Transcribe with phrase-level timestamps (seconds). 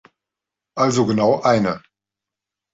[0.77, 1.83] Also genau eine.